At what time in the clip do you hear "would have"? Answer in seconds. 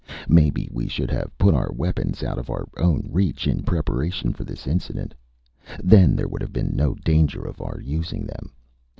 6.27-6.51